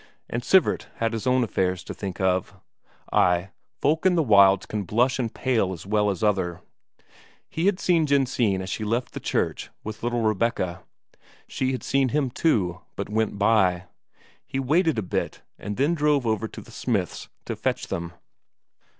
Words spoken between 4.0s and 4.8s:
in the wilds